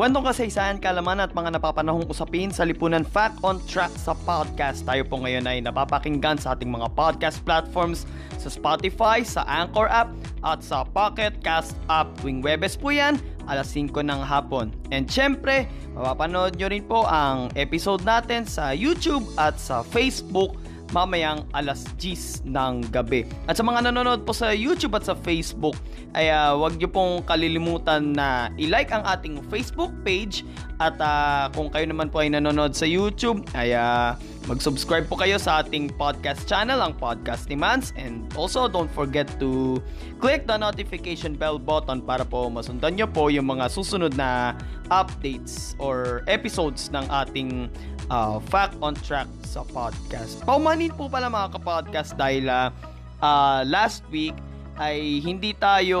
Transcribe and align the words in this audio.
Kwentong 0.00 0.32
kasaysayan, 0.32 0.80
kalaman 0.80 1.20
at 1.20 1.36
mga 1.36 1.60
napapanahong 1.60 2.08
usapin 2.08 2.48
sa 2.48 2.64
lipunan 2.64 3.04
Fact 3.04 3.36
on 3.44 3.60
Track 3.68 3.92
sa 4.00 4.16
podcast. 4.24 4.80
Tayo 4.88 5.04
po 5.04 5.20
ngayon 5.20 5.44
ay 5.44 5.60
napapakinggan 5.60 6.40
sa 6.40 6.56
ating 6.56 6.72
mga 6.72 6.88
podcast 6.96 7.44
platforms 7.44 8.08
sa 8.40 8.48
Spotify, 8.48 9.20
sa 9.20 9.44
Anchor 9.44 9.92
app 9.92 10.08
at 10.40 10.64
sa 10.64 10.88
Pocket 10.88 11.36
Cast 11.44 11.76
app. 11.92 12.08
Tuwing 12.24 12.40
Webes 12.40 12.80
po 12.80 12.88
yan, 12.88 13.20
alas 13.44 13.76
5 13.76 13.92
ng 13.92 14.24
hapon. 14.24 14.72
And 14.88 15.04
syempre, 15.04 15.68
mapapanood 15.92 16.56
nyo 16.56 16.72
rin 16.72 16.88
po 16.88 17.04
ang 17.04 17.52
episode 17.52 18.00
natin 18.00 18.48
sa 18.48 18.72
YouTube 18.72 19.28
at 19.36 19.60
sa 19.60 19.84
Facebook 19.84 20.56
mamayang 20.90 21.46
alas 21.54 21.86
10 21.98 22.46
ng 22.46 22.90
gabi. 22.90 23.26
At 23.46 23.58
sa 23.58 23.64
mga 23.66 23.90
nanonood 23.90 24.26
po 24.26 24.34
sa 24.34 24.50
YouTube 24.50 24.98
at 24.98 25.06
sa 25.06 25.14
Facebook, 25.14 25.78
ay 26.14 26.30
uh, 26.30 26.58
wag 26.58 26.78
niyo 26.78 26.90
pong 26.90 27.22
kalilimutan 27.26 28.14
na 28.14 28.50
i-like 28.58 28.90
ang 28.90 29.06
ating 29.06 29.38
Facebook 29.50 29.90
page 30.02 30.42
at 30.82 30.96
uh, 30.98 31.46
kung 31.54 31.68
kayo 31.70 31.86
naman 31.86 32.10
po 32.10 32.22
ay 32.22 32.32
nanonood 32.32 32.74
sa 32.74 32.88
YouTube, 32.88 33.44
ay 33.54 33.76
uh, 33.76 34.16
mag-subscribe 34.48 35.04
po 35.04 35.20
kayo 35.20 35.36
sa 35.36 35.60
ating 35.60 35.92
podcast 36.00 36.48
channel, 36.48 36.80
ang 36.80 36.96
Podcast 36.96 37.50
ni 37.52 37.56
Mans. 37.58 37.92
And 37.98 38.24
also, 38.32 38.70
don't 38.70 38.88
forget 38.92 39.28
to 39.42 39.82
click 40.22 40.48
the 40.48 40.56
notification 40.56 41.36
bell 41.36 41.60
button 41.60 42.00
para 42.00 42.24
po 42.24 42.48
masundan 42.48 42.96
nyo 42.96 43.08
po 43.10 43.28
yung 43.28 43.50
mga 43.50 43.68
susunod 43.68 44.16
na 44.16 44.56
updates 44.88 45.76
or 45.76 46.24
episodes 46.30 46.88
ng 46.94 47.04
ating 47.10 47.68
uh, 48.08 48.40
Fact 48.48 48.78
on 48.80 48.96
Track 49.04 49.28
sa 49.44 49.60
podcast. 49.68 50.40
Paumanin 50.48 50.94
po 50.96 51.12
pala 51.12 51.28
mga 51.28 51.60
kapodcast 51.60 52.16
dahil 52.16 52.48
uh, 52.48 52.72
uh, 53.20 53.60
last 53.68 54.00
week 54.08 54.34
ay 54.80 55.20
hindi 55.20 55.52
tayo 55.52 56.00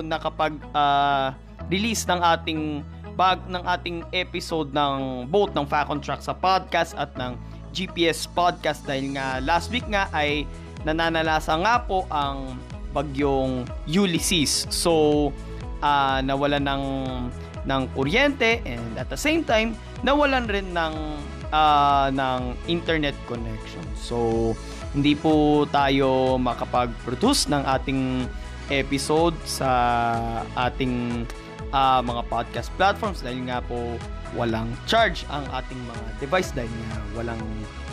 nakapag 0.00 0.56
uh, 0.72 1.36
release 1.68 2.08
ng 2.08 2.20
ating 2.20 2.80
bag 3.14 3.38
ng 3.46 3.62
ating 3.62 4.02
episode 4.10 4.74
ng 4.74 5.26
both 5.30 5.54
ng 5.54 5.62
Fact 5.68 5.88
on 5.92 6.02
Track 6.02 6.18
sa 6.18 6.34
podcast 6.34 6.98
at 6.98 7.14
ng 7.14 7.38
GPS 7.74 8.30
podcast 8.30 8.86
dahil 8.86 9.18
nga 9.18 9.42
last 9.42 9.74
week 9.74 9.84
nga 9.90 10.06
ay 10.14 10.46
nananalasa 10.86 11.58
nga 11.58 11.82
po 11.82 12.06
ang 12.08 12.54
bagyong 12.94 13.66
Ulysses. 13.90 14.70
So 14.70 15.34
uh, 15.82 16.22
nawala 16.22 16.62
ng 16.62 16.84
ng 17.64 17.82
kuryente 17.96 18.62
and 18.62 18.94
at 18.94 19.10
the 19.10 19.18
same 19.18 19.42
time 19.42 19.74
nawalan 20.06 20.46
rin 20.46 20.70
ng 20.70 20.94
uh, 21.54 22.08
ng 22.10 22.58
internet 22.66 23.14
connection. 23.30 23.84
So, 23.94 24.52
hindi 24.94 25.14
po 25.14 25.64
tayo 25.70 26.38
makapag-produce 26.38 27.50
ng 27.50 27.62
ating 27.62 28.02
episode 28.72 29.36
sa 29.44 29.70
ating 30.56 31.26
uh, 31.70 32.00
mga 32.04 32.22
podcast 32.28 32.68
platforms 32.76 33.22
dahil 33.22 33.46
nga 33.46 33.64
po 33.64 33.96
walang 34.34 34.74
charge 34.84 35.22
ang 35.30 35.46
ating 35.54 35.78
mga 35.86 36.06
device 36.18 36.50
dahil 36.50 36.72
nga 36.90 36.98
walang 37.14 37.42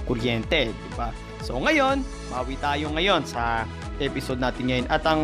kuryente, 0.10 0.74
di 0.74 0.92
ba? 0.98 1.14
So 1.46 1.62
ngayon, 1.62 2.02
bawi 2.34 2.58
tayo 2.58 2.90
ngayon 2.92 3.24
sa 3.24 3.70
episode 4.02 4.42
natin 4.42 4.68
ngayon 4.68 4.88
at 4.90 5.06
ang 5.06 5.24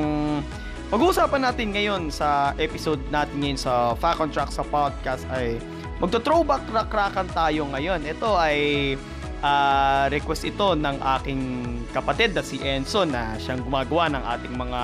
pag-uusapan 0.93 1.41
natin 1.43 1.73
ngayon 1.73 2.01
sa 2.13 2.53
episode 2.61 3.01
natin 3.09 3.41
ngayon 3.41 3.59
sa 3.59 3.97
Fact 3.97 4.21
on 4.21 4.29
Track 4.29 4.53
sa 4.53 4.63
podcast 4.63 5.25
ay 5.33 5.57
Magto-throwback 5.97 6.69
rakrakan 6.69 7.25
tayo 7.33 7.65
ngayon. 7.73 8.05
Ito 8.05 8.37
ay 8.37 8.57
uh, 9.41 10.05
request 10.13 10.45
ito 10.45 10.77
ng 10.77 11.01
aking 11.17 11.41
kapatid 11.89 12.37
na 12.37 12.45
si 12.45 12.61
Enzo 12.61 13.01
na 13.01 13.33
siyang 13.41 13.65
gumagawa 13.65 14.05
ng 14.13 14.23
ating 14.37 14.53
mga 14.53 14.81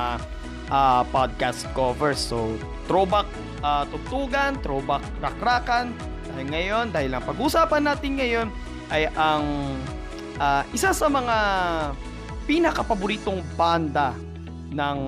uh, 0.74 1.06
podcast 1.14 1.70
covers. 1.78 2.18
So, 2.18 2.58
throwback 2.90 3.30
uh, 3.64 3.84
tugtugan, 3.90 4.60
throwback 4.62 5.02
rakrakan. 5.24 5.96
Dahil 6.28 6.48
ngayon, 6.52 6.86
dahil 6.92 7.12
ang 7.16 7.24
pag-usapan 7.24 7.82
natin 7.88 8.12
ngayon 8.20 8.48
ay 8.92 9.08
ang 9.16 9.44
uh, 10.38 10.62
isa 10.76 10.92
sa 10.92 11.08
mga 11.08 11.38
pinakapaboritong 12.44 13.40
banda 13.56 14.12
ng 14.70 15.00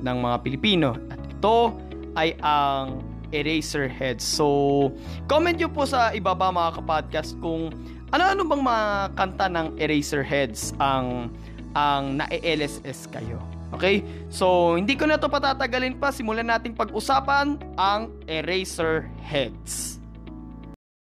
ng 0.00 0.16
mga 0.16 0.36
Pilipino. 0.42 0.96
At 1.12 1.20
ito 1.28 1.76
ay 2.16 2.34
ang 2.40 3.04
Eraserhead. 3.28 4.24
So, 4.24 4.88
comment 5.28 5.52
nyo 5.52 5.68
po 5.68 5.84
sa 5.84 6.16
ibaba 6.16 6.48
mga 6.48 6.80
kapodcast 6.80 7.36
kung 7.44 7.68
ano-ano 8.08 8.40
bang 8.48 8.62
mga 8.64 8.86
kanta 9.20 9.46
ng 9.52 9.76
Eraserheads 9.76 10.72
ang 10.80 11.28
ang 11.76 12.16
na-LSS 12.16 13.12
kayo. 13.12 13.36
Okay? 13.74 14.04
So, 14.32 14.76
hindi 14.76 14.96
ko 14.96 15.04
na 15.04 15.20
to 15.20 15.28
patatagalin 15.28 15.96
pa. 16.00 16.08
Simulan 16.08 16.48
nating 16.48 16.74
pag-usapan 16.74 17.60
ang 17.76 18.12
Eraserheads. 18.24 20.00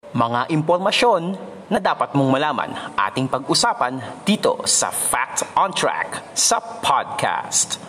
Mga 0.10 0.50
impormasyon 0.50 1.38
na 1.70 1.78
dapat 1.78 2.18
mong 2.18 2.30
malaman 2.34 2.74
ating 2.98 3.30
pag-usapan 3.30 4.02
dito 4.26 4.58
sa 4.66 4.90
Fact 4.90 5.46
on 5.54 5.70
Track 5.70 6.34
sa 6.34 6.58
podcast. 6.58 7.89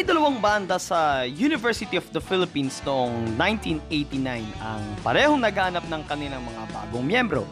May 0.00 0.08
dalawang 0.08 0.40
banda 0.40 0.80
sa 0.80 1.28
University 1.28 1.92
of 2.00 2.08
the 2.16 2.24
Philippines 2.24 2.80
noong 2.88 3.36
1989 3.36 4.48
ang 4.64 4.80
parehong 5.04 5.44
naghanap 5.44 5.84
ng 5.92 6.02
kanilang 6.08 6.40
mga 6.40 6.72
bagong 6.72 7.04
miyembro. 7.04 7.44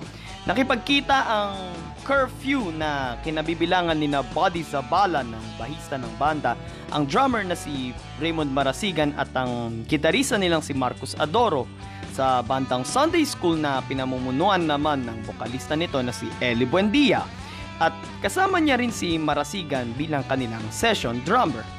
Nakipagkita 0.48 1.28
ang 1.28 1.76
curfew 2.08 2.72
na 2.72 3.20
kinabibilangan 3.20 4.00
ni 4.00 4.08
na 4.08 4.24
Buddy 4.24 4.64
Zabala 4.64 5.20
ng 5.28 5.44
bahista 5.60 6.00
ng 6.00 6.08
banda, 6.16 6.56
ang 6.88 7.04
drummer 7.04 7.44
na 7.44 7.52
si 7.52 7.92
Raymond 8.16 8.48
Marasigan 8.48 9.12
at 9.20 9.28
ang 9.36 9.84
gitarista 9.84 10.40
nilang 10.40 10.64
si 10.64 10.72
Marcos 10.72 11.20
Adoro 11.20 11.68
sa 12.16 12.40
bandang 12.40 12.80
Sunday 12.80 13.28
School 13.28 13.60
na 13.60 13.84
pinamumunuan 13.84 14.64
naman 14.64 15.04
ng 15.04 15.20
vokalista 15.28 15.76
nito 15.76 16.00
na 16.00 16.16
si 16.16 16.24
Eli 16.40 16.64
Buendia 16.64 17.28
at 17.76 17.92
kasama 18.24 18.56
niya 18.56 18.80
rin 18.80 18.88
si 18.88 19.20
Marasigan 19.20 19.92
bilang 20.00 20.24
kanilang 20.24 20.64
session 20.72 21.20
drummer. 21.28 21.76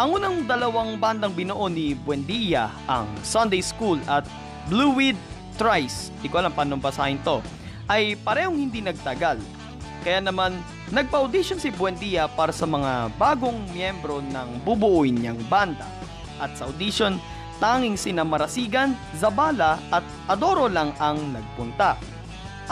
Ang 0.00 0.16
unang 0.16 0.48
dalawang 0.48 0.96
bandang 0.96 1.36
binuo 1.36 1.68
ni 1.68 1.92
Buendia 1.92 2.72
ang 2.88 3.04
Sunday 3.20 3.60
School 3.60 4.00
at 4.08 4.24
Blueweed 4.72 5.12
Thrice, 5.60 6.08
di 6.24 6.32
ko 6.32 6.40
alam 6.40 6.56
paano 6.56 6.80
basahin 6.80 7.20
to, 7.20 7.44
ay 7.84 8.16
parehong 8.16 8.56
hindi 8.56 8.80
nagtagal. 8.80 9.36
Kaya 10.00 10.24
naman, 10.24 10.56
nagpa-audition 10.88 11.60
si 11.60 11.68
Buendia 11.68 12.32
para 12.32 12.48
sa 12.48 12.64
mga 12.64 13.12
bagong 13.20 13.60
miyembro 13.76 14.24
ng 14.24 14.64
bubuuin 14.64 15.20
niyang 15.20 15.36
banda. 15.52 15.84
At 16.40 16.56
sa 16.56 16.72
audition, 16.72 17.20
tanging 17.60 18.00
sina 18.00 18.24
Marasigan, 18.24 18.96
Zabala 19.20 19.76
at 19.92 20.00
Adoro 20.32 20.64
lang 20.72 20.96
ang 20.96 21.20
nagpunta. 21.36 22.00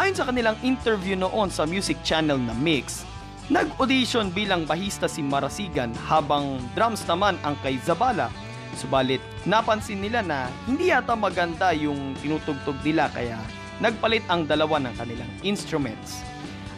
Ayon 0.00 0.16
sa 0.16 0.24
kanilang 0.24 0.56
interview 0.64 1.12
noon 1.12 1.52
sa 1.52 1.68
music 1.68 2.00
channel 2.00 2.40
na 2.40 2.56
Mix, 2.56 3.04
Nag-audition 3.48 4.28
bilang 4.28 4.68
bahista 4.68 5.08
si 5.08 5.24
Marasigan 5.24 5.96
habang 6.04 6.60
drums 6.76 7.00
naman 7.08 7.40
ang 7.40 7.56
kay 7.64 7.80
Zabala. 7.80 8.28
Subalit, 8.76 9.24
napansin 9.48 10.04
nila 10.04 10.20
na 10.20 10.52
hindi 10.68 10.92
yata 10.92 11.16
maganda 11.16 11.72
yung 11.72 12.12
tinutugtog 12.20 12.76
nila 12.84 13.08
kaya 13.08 13.40
nagpalit 13.80 14.20
ang 14.28 14.44
dalawa 14.44 14.76
ng 14.84 14.92
kanilang 15.00 15.32
instruments. 15.40 16.20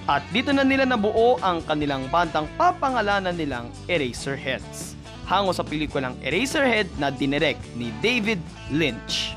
At 0.07 0.23
dito 0.31 0.55
na 0.55 0.63
nila 0.63 0.87
nabuo 0.87 1.43
ang 1.43 1.59
kanilang 1.67 2.07
bandang 2.07 2.47
papangalanan 2.55 3.35
nilang 3.35 3.67
Eraserheads. 3.91 4.95
Hango 5.27 5.51
sa 5.51 5.67
pelikulang 5.67 6.15
Eraserhead 6.23 6.87
na 7.03 7.11
dinirect 7.11 7.67
ni 7.75 7.91
David 7.99 8.39
Lynch. 8.71 9.35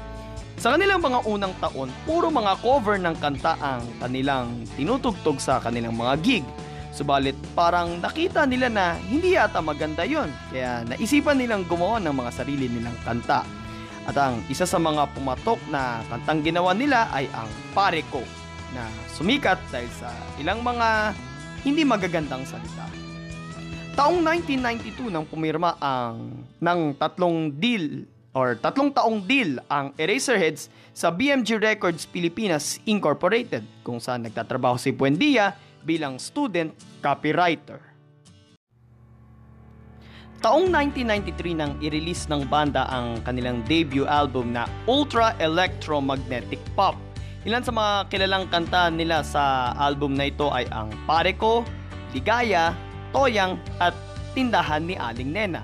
Sa 0.61 0.77
kanilang 0.77 1.01
mga 1.01 1.25
unang 1.25 1.53
taon, 1.57 1.89
puro 2.05 2.29
mga 2.29 2.61
cover 2.61 3.01
ng 3.01 3.17
kanta 3.17 3.57
ang 3.57 3.81
kanilang 3.97 4.69
tinutugtog 4.77 5.41
sa 5.41 5.57
kanilang 5.57 5.97
mga 5.97 6.13
gig 6.21 6.45
Subalit 6.93 7.33
parang 7.57 7.97
nakita 7.97 8.45
nila 8.45 8.69
na 8.69 8.93
hindi 9.09 9.33
yata 9.33 9.65
maganda 9.65 10.05
yon 10.05 10.29
kaya 10.53 10.85
naisipan 10.85 11.41
nilang 11.41 11.65
gumawa 11.65 11.97
ng 11.97 12.13
mga 12.13 12.31
sarili 12.31 12.69
nilang 12.69 12.93
kanta. 13.01 13.41
At 14.05 14.13
ang 14.13 14.45
isa 14.45 14.69
sa 14.69 14.77
mga 14.77 15.09
pumatok 15.17 15.57
na 15.73 16.05
kantang 16.05 16.45
ginawa 16.45 16.77
nila 16.77 17.09
ay 17.09 17.25
ang 17.33 17.49
Pare 17.73 18.05
Ko 18.13 18.21
na 18.77 18.85
sumikat 19.09 19.57
dahil 19.73 19.89
sa 19.97 20.13
ilang 20.37 20.61
mga 20.61 21.17
hindi 21.65 21.81
magagandang 21.81 22.45
salita. 22.45 22.85
Taong 23.97 24.21
1992 24.21 25.09
nang 25.09 25.25
pumirma 25.25 25.77
ang 25.81 26.45
ng 26.61 26.81
tatlong 26.97 27.49
deal 27.57 28.05
or 28.37 28.53
tatlong 28.57 28.93
taong 28.93 29.21
deal 29.25 29.61
ang 29.65 29.93
Eraserheads 29.97 30.69
sa 30.93 31.09
BMG 31.09 31.57
Records 31.57 32.05
Pilipinas 32.05 32.77
Incorporated 32.85 33.65
kung 33.81 33.97
saan 33.97 34.25
nagtatrabaho 34.25 34.77
si 34.77 34.93
Buendia 34.93 35.57
bilang 35.83 36.19
student 36.19 36.71
copywriter. 37.03 37.79
Taong 40.43 40.67
1993 40.67 41.55
nang 41.55 41.71
i-release 41.79 42.27
ng 42.27 42.43
banda 42.51 42.83
ang 42.91 43.23
kanilang 43.23 43.63
debut 43.63 44.03
album 44.03 44.51
na 44.51 44.67
Ultra 44.91 45.31
Electromagnetic 45.39 46.59
Pop. 46.75 46.99
Ilan 47.47 47.63
sa 47.63 47.71
mga 47.71 48.11
kilalang 48.11 48.51
kanta 48.51 48.91
nila 48.91 49.23
sa 49.23 49.71
album 49.79 50.19
na 50.19 50.27
ito 50.27 50.51
ay 50.51 50.67
ang 50.67 50.91
Pare 51.07 51.31
Ko, 51.31 51.63
Ligaya, 52.11 52.75
Toyang 53.15 53.55
at 53.79 53.95
Tindahan 54.35 54.83
ni 54.83 54.99
Aling 54.99 55.31
Nena. 55.31 55.63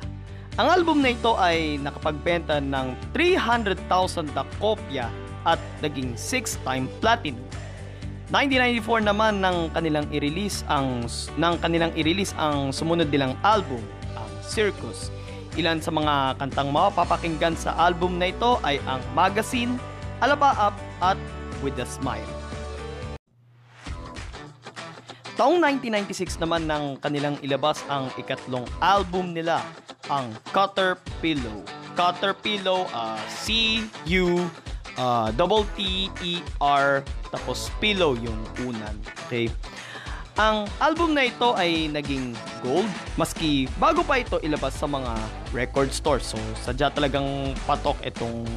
Ang 0.55 0.67
album 0.71 1.03
na 1.03 1.11
ito 1.11 1.35
ay 1.35 1.75
nakapagbenta 1.83 2.63
ng 2.63 2.95
300,000 3.11 4.31
na 4.31 4.47
kopya 4.63 5.11
at 5.43 5.59
naging 5.83 6.15
6-time 6.15 6.87
platinum. 7.03 7.48
1994 8.29 9.09
naman 9.09 9.41
ng 9.41 9.73
kanilang 9.73 10.05
i-release 10.13 10.61
ang 10.69 11.01
ng 11.33 11.53
kanilang 11.65 11.89
i-release 11.97 12.29
ang 12.37 12.69
sumunod 12.69 13.09
nilang 13.09 13.33
album, 13.41 13.81
ang 14.13 14.29
Circus. 14.45 15.09
Ilan 15.57 15.81
sa 15.81 15.89
mga 15.89 16.37
kantang 16.37 16.69
mapapakinggan 16.69 17.57
sa 17.57 17.73
album 17.81 18.21
na 18.21 18.29
ito 18.29 18.61
ay 18.61 18.77
ang 18.85 19.01
Magazine, 19.17 19.81
Alaba 20.21 20.53
Up 20.69 20.77
at 21.01 21.17
With 21.65 21.81
a 21.81 21.89
Smile. 21.89 22.29
Taong 25.33 25.57
1996 25.57 26.37
naman 26.37 26.69
ng 26.69 27.01
kanilang 27.01 27.33
ilabas 27.41 27.81
ang 27.89 28.13
ikatlong 28.13 28.69
album 28.77 29.33
nila, 29.33 29.65
ang 30.05 30.29
Cutter 30.53 31.01
Pillow. 31.17 31.65
Cutter 31.97 32.37
Pillow, 32.37 32.85
uh, 32.93 33.17
C-U 33.25 34.45
uh, 34.99 35.31
double 35.33 35.63
T-E-R 35.79 37.01
tapos 37.31 37.71
pillow 37.79 38.13
yung 38.19 38.37
unan. 38.67 38.93
Okay? 39.25 39.47
Ang 40.39 40.71
album 40.79 41.15
na 41.15 41.27
ito 41.27 41.51
ay 41.55 41.91
naging 41.91 42.31
gold 42.63 42.87
maski 43.19 43.67
bago 43.75 44.07
pa 44.07 44.23
ito 44.23 44.39
ilabas 44.39 44.75
sa 44.75 44.87
mga 44.87 45.11
record 45.51 45.91
stores. 45.91 46.31
So 46.31 46.39
sadya 46.63 46.91
talagang 46.91 47.55
patok 47.67 47.99
itong 48.07 48.47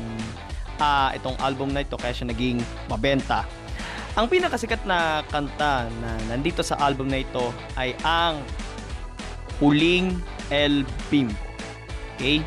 uh, 0.79 1.11
itong 1.15 1.35
album 1.43 1.75
na 1.75 1.83
ito 1.83 1.99
kaya 1.99 2.15
siya 2.15 2.31
naging 2.31 2.63
mabenta. 2.87 3.43
Ang 4.15 4.29
pinakasikat 4.29 4.85
na 4.85 5.25
kanta 5.27 5.89
na 5.89 6.11
nandito 6.29 6.61
sa 6.61 6.77
album 6.79 7.09
na 7.09 7.25
ito 7.25 7.51
ay 7.75 7.97
ang 8.05 8.39
Huling 9.59 10.21
El 10.55 10.85
Bimbo. 11.11 11.35
Okay? 12.15 12.47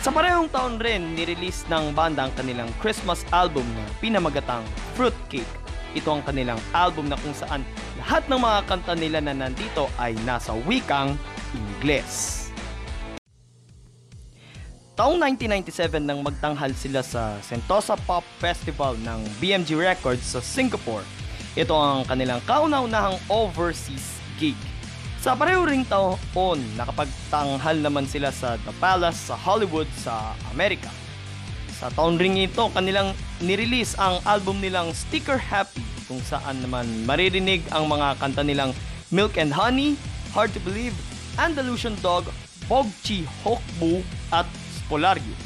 Sa 0.00 0.08
parehong 0.08 0.48
taon 0.48 0.80
rin, 0.80 1.12
nirelease 1.12 1.68
ng 1.68 1.92
banda 1.92 2.24
ang 2.24 2.32
kanilang 2.32 2.72
Christmas 2.80 3.20
album 3.36 3.68
na 3.76 3.84
pinamagatang 4.00 4.64
Fruitcake. 4.96 5.44
Ito 5.92 6.16
ang 6.16 6.24
kanilang 6.24 6.56
album 6.72 7.12
na 7.12 7.20
kung 7.20 7.36
saan 7.36 7.60
lahat 8.00 8.24
ng 8.32 8.40
mga 8.40 8.58
kanta 8.64 8.96
nila 8.96 9.20
na 9.20 9.36
nandito 9.36 9.92
ay 10.00 10.16
nasa 10.24 10.56
wikang 10.64 11.20
Ingles. 11.52 12.48
Taong 14.96 15.20
1997 15.20 16.00
nang 16.00 16.24
magtanghal 16.24 16.72
sila 16.72 17.04
sa 17.04 17.36
Sentosa 17.44 17.92
Pop 18.08 18.24
Festival 18.40 18.96
ng 19.04 19.20
BMG 19.36 19.76
Records 19.76 20.24
sa 20.24 20.40
Singapore. 20.40 21.04
Ito 21.60 21.76
ang 21.76 22.08
kanilang 22.08 22.40
kauna-unahang 22.48 23.20
overseas 23.28 24.16
gig. 24.40 24.56
Sa 25.20 25.36
pareho 25.36 25.68
ring 25.68 25.84
taon, 25.84 26.64
nakapagtanghal 26.80 27.76
naman 27.76 28.08
sila 28.08 28.32
sa 28.32 28.56
The 28.64 28.72
Palace 28.80 29.28
sa 29.28 29.36
Hollywood 29.36 29.84
sa 30.00 30.32
Amerika. 30.48 30.88
Sa 31.76 31.92
taon 31.92 32.16
ring 32.16 32.40
ito, 32.40 32.72
kanilang 32.72 33.12
nirelease 33.44 34.00
ang 34.00 34.24
album 34.24 34.64
nilang 34.64 34.96
Sticker 34.96 35.36
Happy 35.36 35.84
kung 36.08 36.24
saan 36.24 36.64
naman 36.64 36.88
maririnig 37.04 37.60
ang 37.68 37.84
mga 37.84 38.16
kanta 38.16 38.40
nilang 38.40 38.72
Milk 39.12 39.36
and 39.36 39.52
Honey, 39.52 40.00
Hard 40.32 40.56
to 40.56 40.60
Believe, 40.64 40.96
Andalusian 41.36 42.00
Dog, 42.00 42.24
Bogchi 42.64 43.28
Hokbu 43.44 44.00
at 44.32 44.48
Spolarium. 44.72 45.36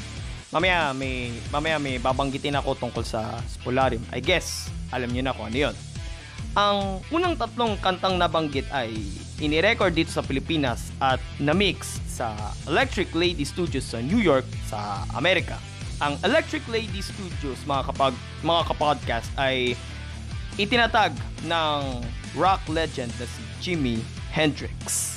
Mamaya 0.55 0.95
may, 0.95 1.35
mamaya 1.51 1.75
may 1.83 1.99
babanggitin 1.99 2.55
ako 2.55 2.79
tungkol 2.79 3.03
sa 3.03 3.43
Spolarium. 3.43 4.07
I 4.15 4.23
guess, 4.23 4.71
alam 4.95 5.11
niyo 5.11 5.27
na 5.27 5.35
kung 5.35 5.51
ano 5.51 5.67
yun. 5.67 5.75
Ang 6.55 7.03
unang 7.11 7.35
tatlong 7.35 7.75
kantang 7.83 8.15
nabanggit 8.15 8.71
ay 8.71 8.95
inirecord 9.39 9.95
dito 9.95 10.11
sa 10.11 10.23
Pilipinas 10.23 10.91
at 11.03 11.19
na-mix 11.39 11.99
sa 12.07 12.35
Electric 12.67 13.11
Lady 13.11 13.43
Studios 13.43 13.83
sa 13.87 13.99
New 13.99 14.19
York 14.19 14.47
sa 14.67 15.03
Amerika. 15.15 15.59
Ang 16.03 16.19
Electric 16.27 16.63
Lady 16.67 16.99
Studios, 16.99 17.59
mga 17.63 17.91
kapag 17.91 18.13
mga 18.43 18.61
kapodcast 18.67 19.29
ay 19.39 19.79
itinatag 20.59 21.15
ng 21.47 22.03
rock 22.35 22.63
legend 22.67 23.11
na 23.15 23.27
si 23.27 23.41
Jimi 23.63 23.99
Hendrix. 24.31 25.14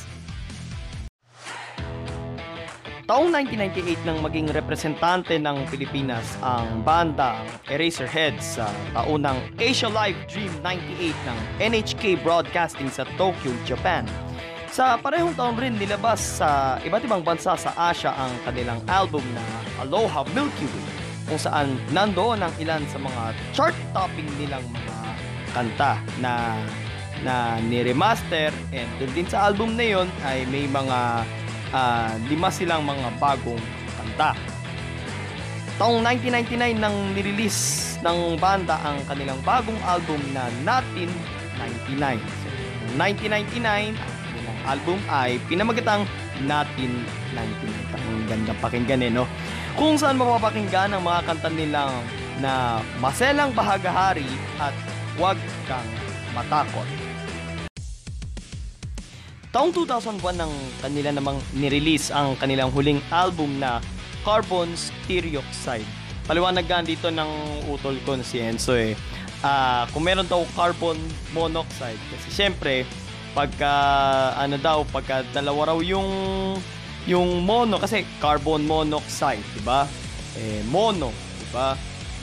Taong 3.09 3.33
1998 3.33 4.05
nang 4.05 4.21
maging 4.21 4.53
representante 4.53 5.41
ng 5.41 5.65
Pilipinas 5.73 6.37
ang 6.45 6.85
banda 6.85 7.41
Eraserheads 7.65 8.61
sa 8.61 8.69
taunang 8.93 9.41
Asia 9.57 9.89
Live 9.89 10.21
Dream 10.29 10.53
98 10.61 11.17
ng 11.17 11.39
NHK 11.57 12.21
Broadcasting 12.21 12.93
sa 12.93 13.09
Tokyo, 13.17 13.49
Japan. 13.65 14.05
Sa 14.69 15.01
parehong 15.01 15.33
taon 15.41 15.57
rin 15.57 15.81
nilabas 15.81 16.21
sa 16.21 16.77
iba't 16.85 17.01
ibang 17.01 17.25
bansa 17.25 17.57
sa 17.57 17.73
Asia 17.81 18.13
ang 18.13 18.29
kanilang 18.45 18.85
album 18.93 19.25
na 19.33 19.41
Aloha 19.81 20.29
Milky 20.37 20.69
Way 20.69 20.87
kung 21.33 21.41
saan 21.41 21.81
nandoon 21.97 22.45
ang 22.45 22.53
ilan 22.61 22.85
sa 22.93 23.01
mga 23.01 23.23
chart-topping 23.57 24.29
nilang 24.37 24.69
mga 24.69 24.97
kanta 25.57 25.97
na 26.21 26.61
na 27.25 27.57
ni-remaster 27.65 28.53
and 28.77 28.93
din 29.17 29.25
sa 29.25 29.49
album 29.49 29.81
na 29.81 29.97
yon 29.97 30.09
ay 30.29 30.45
may 30.53 30.69
mga 30.69 31.25
uh, 31.73 32.13
lima 32.29 32.49
silang 32.53 32.85
mga 32.85 33.09
bagong 33.21 33.61
kanta. 33.97 34.33
Taong 35.79 36.03
1999 36.03 36.83
nang 36.83 36.97
nirelease 37.15 37.95
ng 38.03 38.39
banda 38.39 38.79
ang 38.83 38.99
kanilang 39.07 39.39
bagong 39.47 39.79
album 39.87 40.19
na 40.35 40.51
Natin 40.67 41.07
99. 41.95 42.19
So, 42.19 42.49
1999, 42.99 43.95
ang 43.95 44.59
album 44.67 44.99
ay 45.07 45.39
pinamagatang 45.47 46.03
Natin 46.47 47.07
99. 47.35 47.95
Ang 47.95 48.27
ganda 48.27 48.53
pakinggan 48.59 49.07
eh, 49.07 49.11
no? 49.11 49.27
Kung 49.79 49.95
saan 49.95 50.19
mapapakinggan 50.19 50.91
ang 50.91 51.07
mga 51.07 51.21
kanta 51.31 51.51
nilang 51.55 51.95
na 52.43 52.83
Maselang 52.99 53.55
Bahagahari 53.55 54.27
at 54.59 54.75
Huwag 55.19 55.39
Kang 55.67 55.87
Matakot. 56.35 57.08
Taong 59.59 59.75
2001 59.75 60.39
nang 60.39 60.55
kanila 60.79 61.11
namang 61.11 61.43
nirelease 61.51 62.15
ang 62.15 62.39
kanilang 62.39 62.71
huling 62.71 63.03
album 63.11 63.59
na 63.59 63.83
Carbon 64.23 64.71
Stereoxide. 64.79 65.83
Paliwanag 66.31 66.63
nga 66.71 66.79
dito 66.79 67.11
ng 67.11 67.27
utol 67.67 67.99
ko 68.07 68.15
si 68.23 68.39
Enzo 68.39 68.79
eh. 68.79 68.95
Uh, 69.43 69.83
kung 69.91 70.07
meron 70.07 70.31
daw 70.31 70.47
carbon 70.55 70.95
monoxide 71.35 71.99
kasi 72.15 72.31
syempre 72.31 72.87
pagka 73.35 73.75
ano 74.39 74.63
daw 74.63 74.87
pagka 74.95 75.27
dalawa 75.35 75.75
raw 75.75 75.79
yung 75.83 76.07
yung 77.11 77.43
mono 77.43 77.83
kasi 77.83 78.07
carbon 78.23 78.63
monoxide, 78.63 79.43
'di 79.59 79.67
ba? 79.67 79.91
Eh 80.39 80.63
mono, 80.71 81.11
'di 81.11 81.47
ba? 81.51 81.75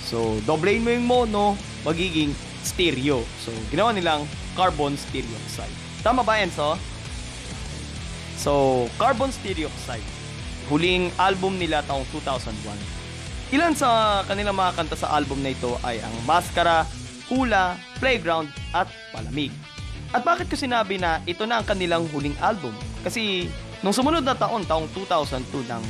So 0.07 0.39
doblein 0.47 0.87
mo 0.87 0.95
yung 0.95 1.03
mono, 1.03 1.59
magiging 1.83 2.31
stereo. 2.63 3.27
So 3.43 3.51
ginawa 3.67 3.91
nilang 3.91 4.23
carbon 4.55 4.95
stereoxide. 4.95 5.99
Tama 5.99 6.23
ba 6.23 6.39
Enzo? 6.39 6.94
So, 8.45 8.85
Carbon 9.01 9.33
Stereoxide. 9.33 10.05
Huling 10.69 11.09
album 11.17 11.57
nila 11.57 11.81
taong 11.89 12.05
2001. 12.13 12.53
Ilan 13.57 13.73
sa 13.73 14.21
kanilang 14.29 14.53
mga 14.53 14.77
kanta 14.77 14.93
sa 14.93 15.17
album 15.17 15.41
na 15.41 15.49
ito 15.49 15.73
ay 15.81 15.97
ang 15.97 16.13
Maskara, 16.29 16.85
Hula, 17.25 17.73
Playground 17.97 18.53
at 18.69 18.85
Palamig. 19.09 19.49
At 20.13 20.21
bakit 20.21 20.45
ko 20.45 20.53
sinabi 20.53 21.01
na 21.01 21.25
ito 21.25 21.49
na 21.49 21.57
ang 21.57 21.65
kanilang 21.65 22.05
huling 22.13 22.37
album? 22.37 22.73
Kasi 23.01 23.49
nung 23.81 23.97
sumunod 23.97 24.21
na 24.21 24.37
taon, 24.37 24.61
taong 24.69 24.93
2002, 24.93 25.65
nang 25.65 25.81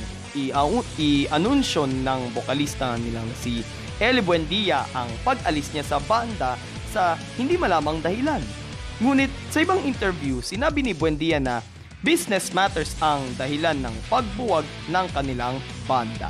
i-anunsyo 0.95 1.91
ng 1.91 2.21
bokalista 2.31 2.95
nilang 2.95 3.27
si 3.35 3.67
Eli 3.99 4.23
Buendia 4.23 4.87
ang 4.95 5.11
pag-alis 5.27 5.75
niya 5.75 5.83
sa 5.83 5.99
banda 5.99 6.55
sa 6.91 7.19
hindi 7.35 7.59
malamang 7.59 7.99
dahilan. 7.99 8.39
Ngunit 9.03 9.31
sa 9.51 9.59
ibang 9.59 9.83
interview, 9.83 10.39
sinabi 10.39 10.83
ni 10.83 10.95
Buendia 10.95 11.39
na 11.43 11.59
Business 12.05 12.53
matters 12.53 12.93
ang 13.01 13.25
dahilan 13.33 13.81
ng 13.81 13.95
pagbuwag 14.13 14.61
ng 14.93 15.05
kanilang 15.09 15.57
banda. 15.89 16.29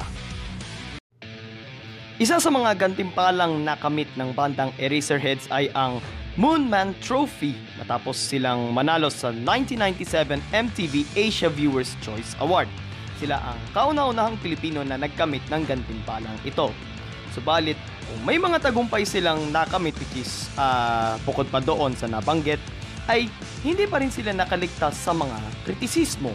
Isa 2.15 2.39
sa 2.39 2.47
mga 2.47 2.79
gantimpalang 2.79 3.59
nakamit 3.59 4.07
ng 4.15 4.31
bandang 4.31 4.71
Eraserheads 4.79 5.51
ay 5.51 5.67
ang 5.75 5.99
Moonman 6.39 6.95
Trophy 7.03 7.59
matapos 7.75 8.15
silang 8.15 8.71
manalo 8.71 9.11
sa 9.11 9.35
1997 9.35 10.39
MTV 10.55 11.11
Asia 11.11 11.51
Viewers 11.51 11.91
Choice 11.99 12.39
Award. 12.39 12.71
Sila 13.19 13.35
ang 13.35 13.59
kauna-unahang 13.75 14.39
Pilipino 14.39 14.79
na 14.79 14.95
nagkamit 14.95 15.43
ng 15.51 15.59
gantimpalang 15.67 16.39
ito. 16.47 16.71
Subalit, 17.35 17.75
kung 18.07 18.23
may 18.23 18.39
mga 18.39 18.63
tagumpay 18.63 19.03
silang 19.03 19.51
nakamit 19.51 19.99
which 19.99 20.23
is 20.23 20.47
uh, 20.55 21.19
bukod 21.27 21.51
pa 21.51 21.59
doon 21.59 21.91
sa 21.99 22.07
nabanggit, 22.07 22.63
ay 23.09 23.29
hindi 23.61 23.85
pa 23.85 24.01
rin 24.01 24.09
sila 24.09 24.33
nakaligtas 24.33 24.97
sa 24.97 25.13
mga 25.13 25.37
kritisismo. 25.65 26.33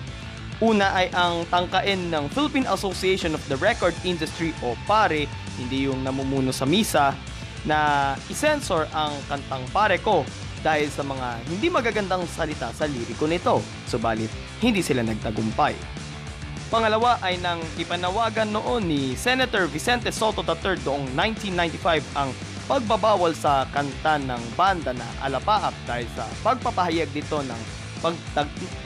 Una 0.61 0.93
ay 0.93 1.09
ang 1.17 1.49
tangkain 1.49 2.13
ng 2.13 2.29
Philippine 2.37 2.69
Association 2.69 3.33
of 3.33 3.41
the 3.49 3.57
Record 3.57 3.97
Industry 4.05 4.53
o 4.61 4.77
PARE, 4.85 5.25
hindi 5.57 5.89
yung 5.89 6.05
namumuno 6.05 6.53
sa 6.53 6.69
misa, 6.69 7.17
na 7.65 8.13
isensor 8.29 8.89
ang 8.93 9.13
kantang 9.29 9.65
Pare 9.73 10.01
Ko 10.01 10.25
dahil 10.61 10.93
sa 10.93 11.01
mga 11.01 11.41
hindi 11.49 11.73
magagandang 11.73 12.29
salita 12.29 12.69
sa 12.77 12.85
liriko 12.85 13.25
nito. 13.25 13.65
Subalit, 13.89 14.29
hindi 14.61 14.85
sila 14.85 15.01
nagtagumpay. 15.01 15.73
Pangalawa 16.71 17.19
ay 17.25 17.41
nang 17.43 17.59
ipanawagan 17.81 18.55
noon 18.55 18.87
ni 18.87 19.19
Senator 19.19 19.67
Vicente 19.67 20.15
Soto 20.15 20.47
III 20.47 20.79
noong 20.87 21.05
1995 21.19 22.15
ang 22.15 22.31
pagbabawal 22.71 23.35
sa 23.35 23.67
kanta 23.75 24.23
ng 24.23 24.55
banda 24.55 24.95
na 24.95 25.03
Alapaap 25.27 25.75
dahil 25.91 26.07
sa 26.15 26.23
pagpapahayag 26.47 27.11
dito 27.11 27.43
ng 27.43 27.61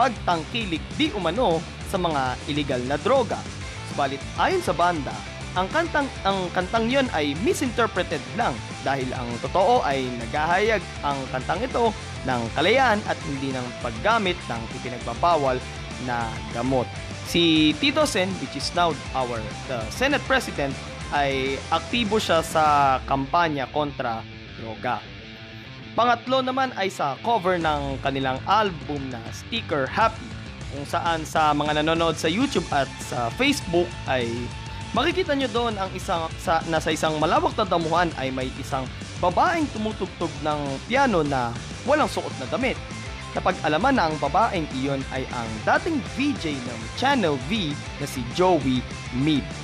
pagtangkilik 0.00 0.80
di 0.96 1.12
umano 1.12 1.60
sa 1.92 2.00
mga 2.00 2.32
illegal 2.48 2.80
na 2.88 2.96
droga. 2.96 3.36
Subalit 3.92 4.24
ayon 4.40 4.64
sa 4.64 4.72
banda, 4.72 5.12
ang 5.52 5.68
kantang 5.68 6.08
ang 6.24 6.48
kantang 6.56 6.88
'yon 6.88 7.06
ay 7.12 7.36
misinterpreted 7.44 8.24
lang 8.40 8.56
dahil 8.82 9.06
ang 9.12 9.28
totoo 9.44 9.84
ay 9.84 10.08
naghahayag 10.16 10.80
ang 11.04 11.20
kantang 11.28 11.60
ito 11.62 11.92
ng 12.24 12.40
kalayaan 12.56 12.98
at 13.04 13.20
hindi 13.28 13.52
ng 13.52 13.68
paggamit 13.84 14.40
ng 14.48 14.62
ipinagbabawal 14.80 15.60
na 16.08 16.32
gamot. 16.56 16.88
Si 17.28 17.76
Tito 17.78 18.08
Sen, 18.08 18.32
which 18.40 18.56
is 18.56 18.72
now 18.72 18.96
our 19.12 19.38
the 19.68 19.78
Senate 19.92 20.24
President, 20.24 20.72
ay 21.12 21.60
aktibo 21.68 22.16
siya 22.16 22.40
sa 22.40 22.96
kampanya 23.04 23.68
kontra 23.68 24.24
droga. 24.56 25.02
Pangatlo 25.94 26.42
naman 26.42 26.74
ay 26.74 26.90
sa 26.90 27.14
cover 27.22 27.54
ng 27.60 28.02
kanilang 28.02 28.42
album 28.50 28.98
na 29.14 29.22
Sticker 29.30 29.86
Happy 29.86 30.26
kung 30.74 30.82
saan 30.90 31.22
sa 31.22 31.54
mga 31.54 31.80
nanonood 31.80 32.18
sa 32.18 32.26
YouTube 32.26 32.66
at 32.74 32.90
sa 32.98 33.30
Facebook 33.38 33.86
ay 34.10 34.26
makikita 34.90 35.38
nyo 35.38 35.46
doon 35.54 35.78
ang 35.78 35.86
isang 35.94 36.26
sa, 36.42 36.58
na 36.66 36.82
sa 36.82 36.90
isang 36.90 37.14
malawak 37.22 37.54
na 37.54 37.62
damuhan 37.62 38.10
ay 38.18 38.34
may 38.34 38.50
isang 38.58 38.82
babaeng 39.22 39.70
tumutugtog 39.70 40.30
ng 40.42 40.60
piano 40.90 41.22
na 41.22 41.54
walang 41.86 42.10
suot 42.10 42.34
na 42.42 42.46
damit. 42.50 42.74
Napag-alaman 43.34 43.94
na 43.94 44.10
ang 44.10 44.14
babaeng 44.18 44.66
iyon 44.78 45.02
ay 45.10 45.26
ang 45.30 45.50
dating 45.66 45.98
VJ 46.18 46.54
ng 46.54 46.80
Channel 46.98 47.38
V 47.50 47.74
na 47.98 48.06
si 48.06 48.22
Joey 48.34 48.78
Mead. 49.14 49.63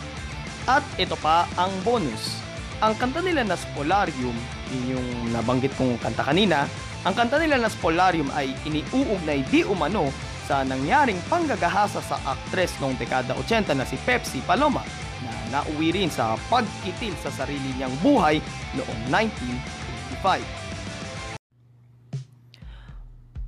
At 0.71 0.87
ito 1.03 1.19
pa 1.19 1.51
ang 1.59 1.75
bonus. 1.83 2.39
Ang 2.79 2.95
kanta 2.95 3.19
nila 3.19 3.43
na 3.43 3.59
Spolarium, 3.59 4.39
yun 4.71 4.95
yung 4.95 5.09
nabanggit 5.35 5.75
kong 5.75 5.99
kanta 5.99 6.23
kanina, 6.23 6.71
ang 7.03 7.11
kanta 7.19 7.43
nila 7.43 7.59
na 7.59 7.67
Spolarium 7.67 8.31
ay 8.31 8.55
iniuugnay 8.63 9.43
di 9.51 9.67
umano 9.67 10.15
sa 10.47 10.63
nangyaring 10.63 11.19
panggagahasa 11.27 11.99
sa 11.99 12.23
aktres 12.23 12.71
noong 12.79 12.95
dekada 13.03 13.35
80 13.35 13.83
na 13.83 13.83
si 13.83 13.99
Pepsi 14.07 14.39
Paloma 14.47 14.87
na 15.27 15.59
nauwi 15.59 15.91
rin 15.91 16.07
sa 16.07 16.39
pagkitil 16.47 17.19
sa 17.19 17.35
sarili 17.35 17.75
niyang 17.75 17.95
buhay 17.99 18.39
noong 18.79 19.01
1955. 20.23 20.70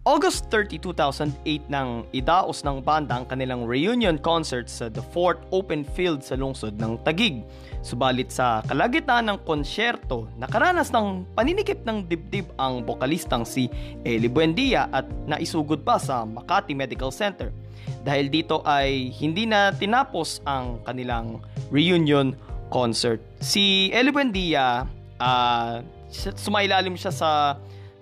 August 0.02 0.50
30, 0.50 0.82
2008 0.82 1.70
nang 1.70 2.02
idaos 2.10 2.66
ng 2.66 2.82
banda 2.82 3.22
ang 3.22 3.26
kanilang 3.30 3.62
reunion 3.62 4.18
concert 4.18 4.66
sa 4.66 4.90
The 4.90 4.98
Fort 4.98 5.46
Open 5.54 5.86
Field 5.86 6.26
sa 6.26 6.34
lungsod 6.34 6.74
ng 6.74 6.98
Tagig. 7.06 7.46
Subalit 7.86 8.34
sa 8.34 8.66
kalagitnaan 8.66 9.30
ng 9.30 9.38
konsyerto, 9.46 10.26
nakaranas 10.34 10.90
ng 10.90 11.22
paninikip 11.38 11.86
ng 11.86 12.10
dibdib 12.10 12.50
ang 12.58 12.82
bokalistang 12.82 13.46
si 13.46 13.70
Eli 14.02 14.26
Buendia 14.26 14.90
at 14.90 15.06
naisugod 15.30 15.86
pa 15.86 16.02
sa 16.02 16.26
Makati 16.26 16.74
Medical 16.74 17.14
Center. 17.14 17.54
Dahil 18.02 18.26
dito 18.26 18.58
ay 18.66 19.14
hindi 19.22 19.46
na 19.46 19.70
tinapos 19.70 20.42
ang 20.42 20.82
kanilang 20.82 21.38
reunion 21.70 22.34
concert. 22.74 23.22
Si 23.38 23.94
Eli 23.94 24.10
Buendia, 24.10 24.82
uh, 25.22 25.78
sumailalim 26.10 26.98
siya 26.98 27.14
sa 27.14 27.30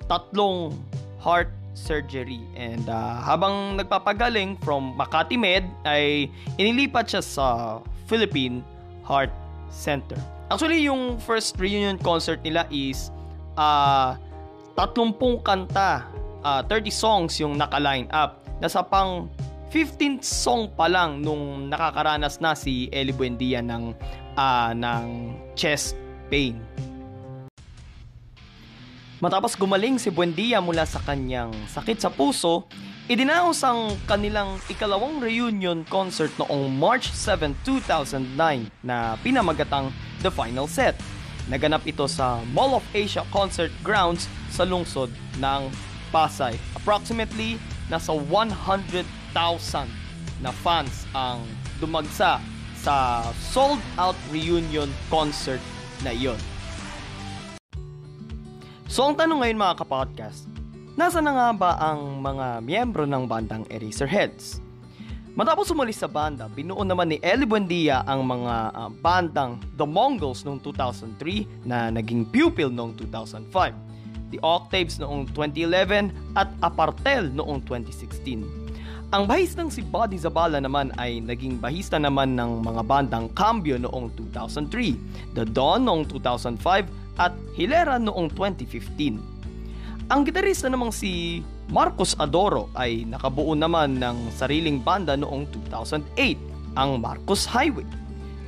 tatlong 0.08 0.72
heart 1.20 1.59
surgery. 1.74 2.42
And 2.56 2.86
uh, 2.88 3.22
habang 3.22 3.78
nagpapagaling 3.78 4.60
from 4.62 4.94
Makati 4.98 5.38
Med 5.38 5.66
ay 5.86 6.28
inilipat 6.58 7.10
siya 7.10 7.22
sa 7.22 7.46
Philippine 8.10 8.62
Heart 9.06 9.30
Center. 9.70 10.18
Actually, 10.50 10.82
yung 10.82 11.18
first 11.22 11.54
reunion 11.62 11.94
concert 11.94 12.42
nila 12.42 12.66
is 12.74 13.14
uh, 13.54 14.18
30 14.74 15.14
kanta, 15.46 16.02
uh, 16.42 16.62
30 16.66 16.90
songs 16.90 17.38
yung 17.38 17.54
naka-line 17.54 18.10
up. 18.10 18.42
Nasa 18.58 18.82
pang 18.82 19.30
15th 19.70 20.26
song 20.26 20.66
pa 20.74 20.90
lang 20.90 21.22
nung 21.22 21.70
nakakaranas 21.70 22.42
na 22.42 22.58
si 22.58 22.90
Eli 22.90 23.14
Buendia 23.14 23.62
ng 23.62 23.94
uh, 24.34 24.74
ng 24.74 25.06
chest 25.54 25.94
pain. 26.26 26.58
Matapos 29.20 29.52
gumaling 29.52 30.00
si 30.00 30.08
Buendia 30.08 30.64
mula 30.64 30.88
sa 30.88 30.96
kanyang 31.04 31.52
sakit 31.68 32.00
sa 32.00 32.08
puso, 32.08 32.64
idinaos 33.04 33.60
ang 33.60 33.92
kanilang 34.08 34.56
ikalawang 34.72 35.20
reunion 35.20 35.84
concert 35.92 36.32
noong 36.40 36.72
March 36.72 37.12
7, 37.12 37.52
2009 37.68 38.72
na 38.80 39.20
pinamagatang 39.20 39.92
The 40.24 40.32
Final 40.32 40.64
Set. 40.64 40.96
Naganap 41.52 41.84
ito 41.84 42.08
sa 42.08 42.40
Mall 42.56 42.80
of 42.80 42.84
Asia 42.96 43.20
Concert 43.28 43.68
Grounds 43.84 44.24
sa 44.48 44.64
lungsod 44.64 45.12
ng 45.36 45.68
Pasay. 46.08 46.56
Approximately 46.80 47.60
nasa 47.92 48.16
100,000 48.16 49.04
na 50.40 50.48
fans 50.64 51.04
ang 51.12 51.44
dumagsa 51.76 52.40
sa 52.72 53.20
sold 53.36 53.84
out 54.00 54.16
reunion 54.32 54.88
concert 55.12 55.60
na 56.00 56.16
iyon. 56.16 56.40
So 58.90 59.06
ang 59.06 59.14
tanong 59.14 59.38
ngayon 59.46 59.62
mga 59.62 59.86
kapodcast, 59.86 60.50
nasa 60.98 61.22
na 61.22 61.30
nga 61.30 61.48
ba 61.54 61.70
ang 61.78 62.18
mga 62.18 62.58
miyembro 62.58 63.06
ng 63.06 63.22
bandang 63.22 63.62
Eraserheads? 63.70 64.58
Matapos 65.38 65.70
umalis 65.70 66.02
sa 66.02 66.10
banda, 66.10 66.50
binuo 66.50 66.82
naman 66.82 67.14
ni 67.14 67.22
Eli 67.22 67.46
Buendia 67.46 68.02
ang 68.02 68.26
mga 68.26 68.74
uh, 68.74 68.90
bandang 68.98 69.62
The 69.78 69.86
Mongols 69.86 70.42
noong 70.42 70.58
2003 70.66 71.70
na 71.70 71.94
naging 71.94 72.26
pupil 72.34 72.66
noong 72.66 72.98
2005, 72.98 74.34
The 74.34 74.42
Octaves 74.42 74.98
noong 74.98 75.30
2011 75.38 76.10
at 76.34 76.50
Apartel 76.58 77.30
noong 77.30 77.62
2016. 77.62 78.42
Ang 79.14 79.22
bahistang 79.30 79.70
si 79.70 79.86
Buddy 79.86 80.18
Zabala 80.18 80.58
naman 80.58 80.90
ay 80.98 81.22
naging 81.22 81.62
bahista 81.62 81.94
naman 81.94 82.34
ng 82.34 82.66
mga 82.66 82.82
bandang 82.82 83.30
Cambio 83.38 83.78
noong 83.78 84.10
2003, 84.18 85.38
The 85.38 85.46
Dawn 85.46 85.86
noong 85.86 86.10
2005 86.10 86.99
at 87.16 87.34
Hilera 87.56 87.98
noong 87.98 88.30
2015. 88.36 89.18
Ang 90.10 90.20
gitarista 90.26 90.66
namang 90.66 90.90
si 90.90 91.42
Marcos 91.70 92.18
Adoro 92.18 92.66
ay 92.74 93.06
nakabuo 93.06 93.54
naman 93.54 94.02
ng 94.02 94.34
sariling 94.34 94.82
banda 94.82 95.14
noong 95.14 95.46
2008, 95.70 96.34
ang 96.74 96.98
Marcos 96.98 97.46
Highway. 97.46 97.86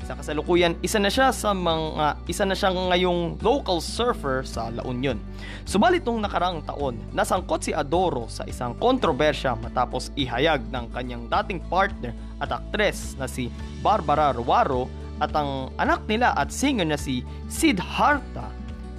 Sa 0.02 0.18
kasalukuyan, 0.18 0.74
isa 0.82 0.98
na 0.98 1.06
siya 1.06 1.30
sa 1.30 1.54
mga 1.54 2.18
isa 2.26 2.42
na 2.42 2.58
siya 2.58 2.74
ngayong 2.74 3.38
local 3.38 3.78
surfer 3.78 4.42
sa 4.42 4.74
La 4.74 4.82
Union. 4.82 5.14
Subalit 5.62 6.02
nung 6.02 6.18
nakaraang 6.18 6.66
taon, 6.66 6.98
nasangkot 7.14 7.62
si 7.62 7.70
Adoro 7.70 8.26
sa 8.26 8.42
isang 8.50 8.74
kontrobersya 8.82 9.54
matapos 9.54 10.10
ihayag 10.18 10.66
ng 10.74 10.90
kanyang 10.90 11.30
dating 11.30 11.62
partner 11.70 12.10
at 12.42 12.50
aktres 12.50 13.14
na 13.14 13.30
si 13.30 13.46
Barbara 13.78 14.34
Ruaro 14.34 14.90
at 15.22 15.30
ang 15.38 15.70
anak 15.78 16.02
nila 16.10 16.34
at 16.34 16.50
singer 16.50 16.82
na 16.82 16.98
si 16.98 17.22
Siddhartha 17.46 18.50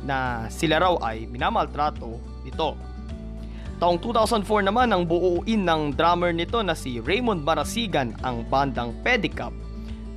na 0.07 0.47
sila 0.47 0.79
raw 0.79 0.95
ay 1.03 1.27
minamaltrato 1.27 2.15
nito. 2.47 2.79
Taong 3.83 3.99
2004 3.99 4.63
naman 4.63 4.95
ang 4.95 5.03
buuin 5.03 5.67
ng 5.67 5.91
drummer 5.99 6.31
nito 6.31 6.63
na 6.63 6.71
si 6.71 7.03
Raymond 7.03 7.43
Marasigan 7.43 8.15
ang 8.23 8.47
bandang 8.47 8.95
Pedicab. 9.03 9.51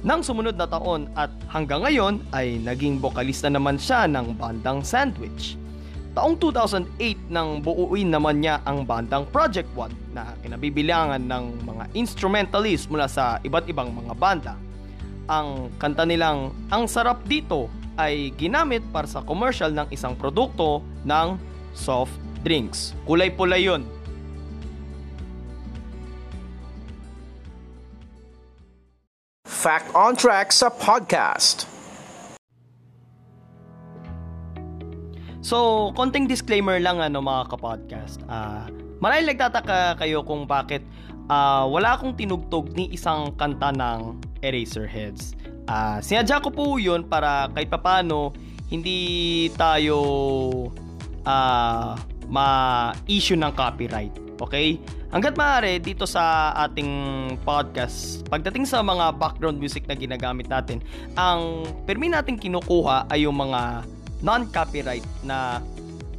Nang 0.07 0.23
sumunod 0.23 0.55
na 0.55 0.71
taon 0.71 1.11
at 1.19 1.35
hanggang 1.51 1.83
ngayon 1.83 2.23
ay 2.31 2.63
naging 2.63 3.03
bokalista 3.03 3.51
naman 3.51 3.75
siya 3.75 4.07
ng 4.07 4.39
bandang 4.39 4.87
Sandwich. 4.87 5.59
Taong 6.15 6.39
2008 6.39 7.27
nang 7.29 7.59
buuin 7.59 8.15
naman 8.15 8.39
niya 8.39 8.63
ang 8.63 8.87
bandang 8.87 9.27
Project 9.35 9.67
One 9.75 9.93
na 10.15 10.39
kinabibilangan 10.47 11.27
ng 11.27 11.45
mga 11.67 11.85
instrumentalist 11.99 12.87
mula 12.87 13.11
sa 13.11 13.43
iba't 13.43 13.67
ibang 13.67 13.91
mga 13.91 14.15
banda. 14.15 14.55
Ang 15.27 15.75
kanta 15.83 16.07
nilang 16.07 16.55
Ang 16.71 16.87
Sarap 16.87 17.27
Dito 17.27 17.67
ay 17.99 18.31
ginamit 18.39 18.87
para 18.95 19.11
sa 19.11 19.27
commercial 19.27 19.75
ng 19.75 19.91
isang 19.91 20.15
produkto 20.15 20.87
ng 21.03 21.35
soft 21.75 22.15
drinks. 22.47 22.95
Kulay 23.09 23.35
pula 23.35 23.59
yun. 23.59 23.83
Fact 29.43 29.91
on 29.99 30.15
Track 30.15 30.55
sa 30.55 30.71
podcast. 30.71 31.67
So, 35.43 35.91
konting 35.99 36.31
disclaimer 36.31 36.79
lang 36.79 37.03
ano 37.03 37.19
mga 37.19 37.51
kapodcast. 37.51 38.23
Ah, 38.31 38.71
marahil 39.03 39.27
nagtataka 39.31 39.99
kayo 39.99 40.23
kung 40.23 40.47
bakit 40.47 40.87
ah, 41.31 41.65
wala 41.67 41.99
akong 41.99 42.15
tinugtog 42.15 42.73
ni 42.75 42.91
isang 42.95 43.35
kanta 43.35 43.71
ng 43.75 44.19
Eraserheads. 44.43 45.35
Ah, 45.67 45.99
sinadya 45.99 46.39
ko 46.39 46.51
po 46.55 46.79
'yun 46.79 47.07
para 47.07 47.51
kahit 47.51 47.71
papano 47.71 48.31
hindi 48.71 49.47
tayo 49.55 49.99
ah, 51.27 51.99
ma-issue 52.27 53.39
ng 53.39 53.53
copyright. 53.55 54.15
Okay? 54.37 54.77
Hanggat 55.15 55.39
maaari 55.39 55.81
dito 55.81 56.05
sa 56.05 56.53
ating 56.67 56.91
podcast, 57.47 58.27
pagdating 58.29 58.69
sa 58.69 58.85
mga 58.85 59.17
background 59.17 59.57
music 59.57 59.89
na 59.89 59.97
ginagamit 59.97 60.51
natin, 60.51 60.83
ang 61.17 61.65
permi 61.89 62.11
natin 62.13 62.37
kinukuha 62.37 63.09
ay 63.09 63.25
yung 63.25 63.39
mga 63.39 63.87
non-copyright 64.21 65.07
na 65.25 65.63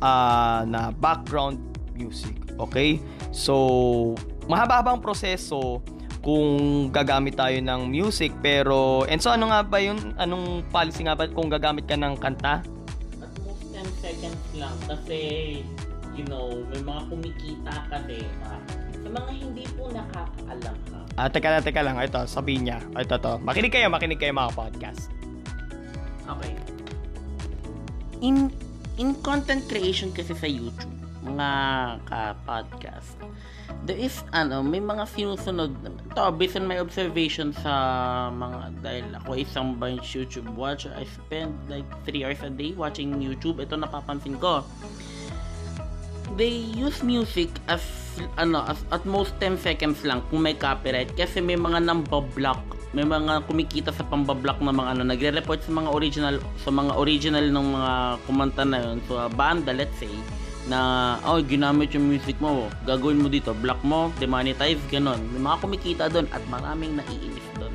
ah, 0.02 0.64
na 0.66 0.90
background 0.98 1.62
music. 1.94 2.34
Okay? 2.58 2.98
So, 3.30 4.16
mahaba-habang 4.48 4.98
proseso 4.98 5.80
kung 6.20 6.50
gagamit 6.90 7.36
tayo 7.36 7.56
ng 7.56 7.88
music 7.88 8.34
pero 8.38 9.04
and 9.06 9.20
so 9.20 9.30
ano 9.30 9.48
nga 9.48 9.62
ba 9.62 9.78
yun 9.78 9.96
anong 10.18 10.66
policy 10.68 11.04
nga 11.04 11.14
ba 11.14 11.28
kung 11.28 11.48
gagamit 11.48 11.84
ka 11.84 11.96
ng 11.96 12.16
kanta 12.16 12.60
At 13.16 13.32
most 13.40 13.64
10 13.70 13.86
seconds 14.02 14.44
lang 14.54 14.76
kasi, 14.84 15.20
you 16.12 16.26
know, 16.26 16.52
may 16.68 16.82
mga 16.82 17.02
kumikita 17.08 17.74
ka 17.88 17.98
din. 18.04 18.26
ah. 18.44 18.60
Sa 18.98 19.08
mga 19.08 19.30
hindi 19.32 19.64
po 19.72 19.88
nakakaalam 19.88 20.76
ha. 20.90 21.00
ah 21.16 21.28
teka 21.28 21.48
lang 21.50 21.64
teka 21.64 21.82
lang 21.82 21.96
ito 21.98 22.22
sabihin 22.26 22.62
niya 22.66 22.78
ito 22.94 23.16
to 23.16 23.34
makinig 23.40 23.72
kayo 23.72 23.88
makinig 23.88 24.18
kayo 24.18 24.32
mga 24.32 24.52
podcast 24.54 25.08
Okay. 26.28 26.52
In 28.20 28.52
in 28.98 29.16
content 29.18 29.64
creation 29.64 30.12
kasi 30.12 30.34
sa 30.34 30.44
YouTube, 30.44 30.92
mga 31.28 31.50
ka-podcast, 32.08 33.20
there 33.84 34.00
is, 34.00 34.24
ano, 34.32 34.64
may 34.64 34.80
mga 34.80 35.04
sinusunod, 35.12 35.76
to, 36.16 36.24
based 36.40 36.56
on 36.56 36.64
my 36.64 36.80
observation 36.80 37.52
sa 37.52 37.74
mga, 38.32 38.60
dahil 38.80 39.06
ako 39.20 39.30
isang 39.36 39.76
bunch 39.76 40.16
YouTube 40.16 40.48
watcher, 40.56 40.96
I 40.96 41.04
spend 41.04 41.52
like 41.68 41.88
3 42.08 42.24
hours 42.24 42.42
a 42.48 42.52
day 42.52 42.72
watching 42.74 43.20
YouTube, 43.20 43.60
ito 43.60 43.76
napapansin 43.76 44.40
ko. 44.40 44.64
They 46.40 46.72
use 46.76 47.04
music 47.04 47.52
as, 47.68 47.84
ano, 48.40 48.64
as, 48.64 48.80
at 48.96 49.04
most 49.04 49.36
10 49.44 49.60
seconds 49.60 50.08
lang 50.08 50.24
kung 50.32 50.48
may 50.48 50.56
copyright, 50.56 51.12
kasi 51.20 51.44
may 51.44 51.60
mga 51.60 51.84
nambablock 51.84 52.78
may 52.96 53.04
mga 53.04 53.44
kumikita 53.44 53.92
sa 53.92 54.08
pambablock 54.08 54.64
na 54.64 54.72
mga 54.72 54.90
ano 54.96 55.04
nagre-report 55.12 55.60
sa 55.60 55.72
mga 55.76 55.90
original 55.92 56.36
sa 56.64 56.72
mga 56.72 56.96
original 56.96 57.46
ng 57.52 57.68
mga 57.76 57.94
kumanta 58.24 58.64
na 58.64 58.80
yun. 58.80 58.98
So 59.12 59.20
a 59.20 59.28
banda 59.28 59.76
let's 59.76 59.94
say 60.00 60.10
na 60.68 61.16
oh 61.24 61.40
ginamit 61.40 61.96
yung 61.96 62.08
music 62.08 62.36
mo 62.44 62.68
gagawin 62.84 63.20
mo 63.20 63.32
dito 63.32 63.56
block 63.56 63.80
mo 63.88 64.12
demonetize 64.20 64.80
ganon 64.92 65.20
may 65.32 65.42
mga 65.42 65.58
kumikita 65.64 66.04
doon 66.12 66.28
at 66.36 66.44
maraming 66.52 66.96
naiinis 67.00 67.48
doon 67.56 67.74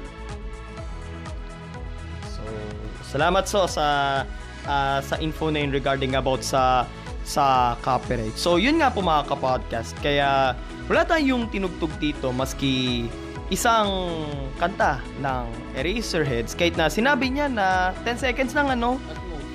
So, 2.33 2.43
salamat 3.17 3.45
so 3.49 3.65
sa 3.65 3.87
ah, 4.67 4.99
sa 5.03 5.17
info 5.19 5.51
na 5.51 5.65
yun 5.65 5.73
regarding 5.73 6.15
about 6.15 6.43
sa 6.43 6.87
sa 7.23 7.79
copyright. 7.87 8.35
So, 8.35 8.59
yun 8.59 8.83
nga 8.83 8.91
po 8.91 8.99
mga 8.99 9.31
kapodcast. 9.31 9.95
Kaya, 10.03 10.59
wala 10.91 11.07
tayong 11.07 11.47
tinugtog 11.55 11.95
dito 12.03 12.35
maski 12.35 13.07
isang 13.53 14.27
kanta 14.57 14.99
ng 15.21 15.45
Eraserheads 15.77 16.57
kahit 16.57 16.73
na 16.73 16.89
sinabi 16.89 17.29
niya 17.29 17.53
na 17.53 17.93
10 18.01 18.25
seconds 18.25 18.57
lang 18.57 18.73
ano 18.73 18.97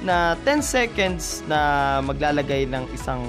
na 0.07 0.39
10 0.47 0.63
seconds 0.63 1.43
na 1.51 1.99
maglalagay 1.99 2.63
ng 2.63 2.87
isang 2.95 3.27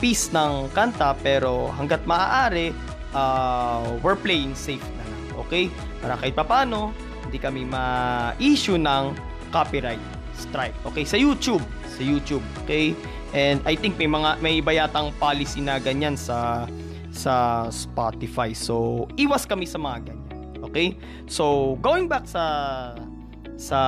piece 0.00 0.32
ng 0.32 0.72
kanta 0.72 1.12
pero 1.20 1.68
hanggat 1.76 2.00
maaari 2.08 2.72
uh, 3.12 3.84
we're 4.00 4.16
playing 4.16 4.56
safe 4.56 4.82
na 4.96 5.04
lang 5.04 5.22
okay? 5.36 5.68
Para 6.00 6.16
kahit 6.16 6.32
papano 6.32 6.96
hindi 7.28 7.36
kami 7.36 7.68
ma-issue 7.68 8.80
ng 8.80 9.12
copyright 9.52 10.00
strike 10.32 10.74
okay? 10.88 11.04
Sa 11.04 11.20
YouTube 11.20 11.62
sa 11.84 12.00
YouTube 12.00 12.42
okay? 12.64 12.96
And 13.36 13.60
I 13.68 13.76
think 13.76 14.00
may 14.00 14.08
mga 14.08 14.40
may 14.40 14.64
iba 14.64 14.72
yatang 14.72 15.12
policy 15.20 15.60
na 15.60 15.76
ganyan 15.76 16.16
sa 16.16 16.64
sa 17.12 17.66
Spotify. 17.68 18.56
So 18.56 19.04
iwas 19.20 19.44
kami 19.44 19.68
sa 19.68 19.76
mga 19.76 20.08
ganyan 20.08 20.32
okay? 20.64 20.96
So 21.28 21.76
going 21.84 22.08
back 22.08 22.24
sa 22.24 22.44
sa 23.58 23.80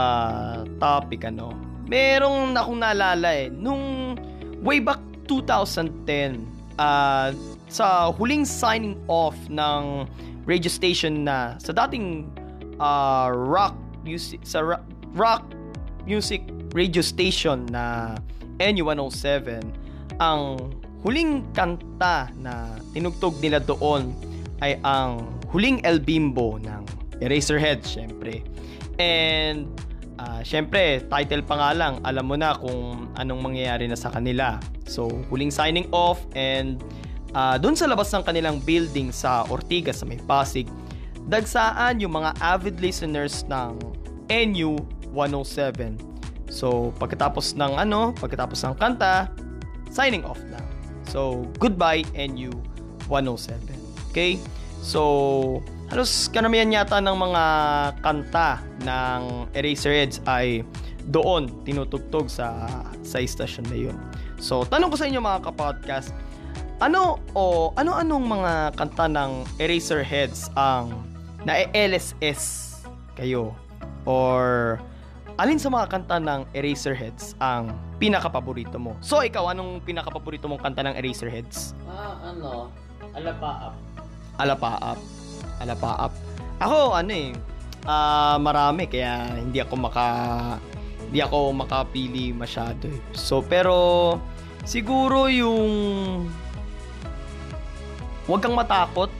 topic 0.82 1.24
ano 1.24 1.69
merong 1.90 2.54
akong 2.54 2.78
naalala 2.78 3.34
eh 3.34 3.50
nung 3.50 4.14
way 4.62 4.78
back 4.78 5.02
2010 5.26 6.46
ah, 6.78 7.34
sa 7.66 8.14
huling 8.14 8.46
signing 8.46 8.94
off 9.10 9.34
ng 9.50 10.06
radio 10.46 10.70
station 10.70 11.26
na 11.26 11.58
sa 11.58 11.74
dating 11.74 12.30
ah, 12.78 13.26
rock 13.34 13.74
music 14.06 14.38
sa 14.46 14.62
ra- 14.62 14.86
rock 15.18 15.42
music 16.06 16.46
radio 16.70 17.02
station 17.02 17.66
na 17.74 18.14
NU107 18.62 19.66
ang 20.22 20.70
huling 21.02 21.42
kanta 21.56 22.30
na 22.38 22.78
tinugtog 22.94 23.34
nila 23.42 23.58
doon 23.58 24.14
ay 24.60 24.76
ang 24.86 25.26
huling 25.50 25.80
El 25.82 25.98
Bimbo 25.98 26.60
ng 26.60 26.84
Eraserhead 27.24 27.84
syempre. 27.84 28.44
And 29.00 29.66
ah, 30.20 30.40
syempre 30.44 31.00
title 31.08 31.40
pa 31.40 31.56
nga 31.56 31.70
lang 31.72 31.94
alam 32.04 32.28
mo 32.28 32.36
na 32.36 32.52
kung 32.52 33.08
anong 33.16 33.40
mangyayari 33.40 33.88
na 33.88 33.96
sa 33.96 34.12
kanila. 34.12 34.60
So 34.84 35.08
huling 35.32 35.48
signing 35.48 35.88
off 35.96 36.20
and 36.36 36.84
ah, 37.32 37.56
doon 37.56 37.72
sa 37.72 37.88
labas 37.88 38.12
ng 38.12 38.20
kanilang 38.20 38.60
building 38.60 39.08
sa 39.08 39.48
Ortigas 39.48 40.04
sa 40.04 40.06
may 40.06 40.20
Pasig 40.28 40.68
dagsaan 41.30 42.02
yung 42.02 42.16
mga 42.20 42.36
avid 42.42 42.82
listeners 42.82 43.46
ng 43.46 43.78
NU 44.28 44.76
107 45.14 45.94
so 46.50 46.90
pagkatapos 46.98 47.54
ng 47.54 47.78
ano 47.78 48.10
pagkatapos 48.18 48.58
ng 48.66 48.74
kanta 48.76 49.30
signing 49.88 50.22
off 50.26 50.38
na. 50.52 50.60
So 51.08 51.48
goodbye 51.58 52.04
NU 52.14 52.50
107 53.08 53.62
okay? 54.10 54.38
So 54.82 55.62
halos 55.90 56.30
karamihan 56.30 56.70
yata 56.70 57.02
ng 57.02 57.16
mga 57.18 57.44
kanta 58.00 58.62
ng 58.86 59.50
Eraserheads 59.52 60.22
ay 60.30 60.62
doon 61.10 61.50
tinutugtog 61.66 62.30
sa 62.30 62.70
sa 63.02 63.18
station 63.18 63.66
na 63.66 63.76
yun 63.76 63.96
so 64.38 64.62
tanong 64.62 64.88
ko 64.88 64.96
sa 64.96 65.10
inyo 65.10 65.18
mga 65.18 65.50
kapodcast 65.50 66.14
ano 66.80 67.20
o 67.36 67.74
ano-anong 67.76 68.24
mga 68.24 68.52
kanta 68.72 69.04
ng 69.04 69.44
Eraserheads 69.60 70.48
ang 70.56 71.04
na-LSS 71.44 72.70
kayo? 73.20 73.52
Or 74.08 74.76
alin 75.36 75.60
sa 75.60 75.68
mga 75.68 75.92
kanta 75.92 76.16
ng 76.16 76.48
Eraserheads 76.56 77.36
ang 77.36 77.76
pinaka-paborito 78.00 78.80
mo? 78.80 78.96
So 79.04 79.20
ikaw, 79.20 79.52
anong 79.52 79.84
pinaka-paborito 79.84 80.48
mong 80.48 80.64
kanta 80.64 80.80
ng 80.88 80.96
Eraserheads? 80.96 81.76
ah 81.84 82.16
ano 82.32 82.72
alapa 83.12 83.72
up 83.72 83.76
Alapaap. 84.40 85.19
Alapaap. 85.60 86.12
Ako 86.60 86.96
ano 86.96 87.12
eh, 87.12 87.32
ah, 87.84 88.36
marami 88.40 88.88
kaya 88.88 89.40
hindi 89.40 89.60
ako 89.60 89.74
maka 89.76 90.06
hindi 91.08 91.20
ako 91.20 91.52
makapili 91.52 92.32
masyado 92.32 92.88
eh. 92.88 93.00
So 93.12 93.44
pero 93.44 94.16
siguro 94.64 95.28
yung 95.28 95.70
Huwag 98.30 98.46
kang 98.46 98.54
matakot. 98.54 99.10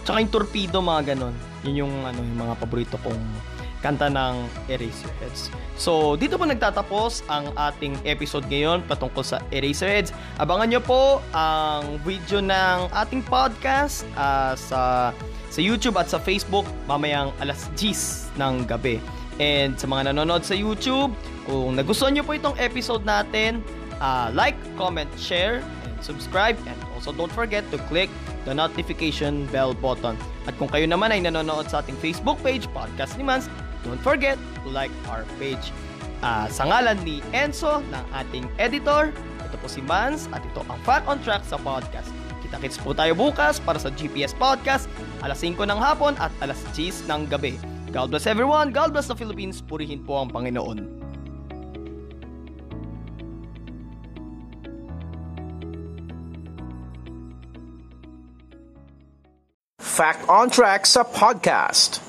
Tsaka 0.00 0.24
yung 0.24 0.32
torpedo 0.32 0.80
mga 0.80 1.12
ganon. 1.12 1.36
Yun 1.60 1.84
yung 1.84 1.94
ano 2.08 2.24
yung 2.24 2.40
mga 2.40 2.54
paborito 2.56 2.96
kong 3.04 3.20
kanta 3.78 4.10
ng 4.10 4.46
Eraserheads. 4.66 5.54
So, 5.78 6.18
dito 6.18 6.34
po 6.34 6.44
nagtatapos 6.46 7.22
ang 7.30 7.54
ating 7.54 7.94
episode 8.02 8.46
ngayon 8.50 8.82
patungkol 8.90 9.22
sa 9.22 9.38
Eraserheads. 9.54 10.10
Abangan 10.42 10.68
nyo 10.70 10.82
po 10.82 11.22
ang 11.30 12.02
video 12.02 12.42
ng 12.42 12.90
ating 12.90 13.22
podcast 13.22 14.02
ah, 14.18 14.58
sa 14.58 15.14
sa 15.48 15.60
YouTube 15.64 15.96
at 15.96 16.10
sa 16.12 16.20
Facebook 16.20 16.68
mamayang 16.84 17.32
alas 17.40 17.70
10 17.78 18.36
ng 18.36 18.54
gabi. 18.68 19.00
And 19.38 19.78
sa 19.78 19.86
mga 19.86 20.12
nanonood 20.12 20.42
sa 20.42 20.52
YouTube, 20.58 21.14
kung 21.46 21.78
nagustuhan 21.78 22.12
nyo 22.12 22.26
po 22.26 22.34
itong 22.34 22.58
episode 22.58 23.06
natin, 23.06 23.62
ah, 24.02 24.28
like, 24.34 24.58
comment, 24.74 25.08
share, 25.14 25.62
and 25.86 25.94
subscribe. 26.02 26.58
And 26.66 26.76
also 26.92 27.14
don't 27.14 27.32
forget 27.32 27.62
to 27.70 27.78
click 27.86 28.10
the 28.44 28.52
notification 28.52 29.46
bell 29.54 29.72
button. 29.78 30.18
At 30.50 30.58
kung 30.58 30.68
kayo 30.68 30.90
naman 30.90 31.14
ay 31.14 31.22
nanonood 31.22 31.70
sa 31.70 31.80
ating 31.80 31.96
Facebook 32.02 32.42
page, 32.42 32.66
Podcast 32.74 33.14
ni 33.14 33.22
Mans, 33.22 33.46
don't 33.88 34.04
forget 34.04 34.36
to 34.60 34.68
like 34.68 34.92
our 35.08 35.24
page. 35.40 35.72
Uh, 36.20 36.44
sa 36.52 36.68
ngalan 36.68 37.00
ni 37.08 37.24
Enzo, 37.32 37.80
ng 37.80 38.04
ating 38.12 38.44
editor, 38.60 39.08
ito 39.40 39.56
po 39.56 39.66
si 39.70 39.80
Mans 39.80 40.28
at 40.36 40.44
ito 40.44 40.60
ang 40.68 40.76
Fact 40.84 41.08
on 41.08 41.16
Track 41.24 41.40
sa 41.48 41.56
podcast. 41.56 42.12
Kita-kits 42.44 42.76
po 42.80 42.92
tayo 42.92 43.16
bukas 43.16 43.56
para 43.64 43.80
sa 43.80 43.88
GPS 43.88 44.36
Podcast, 44.36 44.92
alas 45.24 45.40
5 45.40 45.56
ng 45.64 45.80
hapon 45.80 46.12
at 46.20 46.28
alas 46.44 46.60
10 46.76 47.08
ng 47.08 47.24
gabi. 47.32 47.56
God 47.88 48.12
bless 48.12 48.28
everyone, 48.28 48.68
God 48.76 48.92
bless 48.92 49.08
the 49.08 49.16
Philippines, 49.16 49.64
purihin 49.64 50.04
po 50.04 50.20
ang 50.20 50.28
Panginoon. 50.28 51.00
Fact 59.98 60.30
on 60.30 60.46
Track 60.46 60.86
sa 60.86 61.02
podcast. 61.02 62.07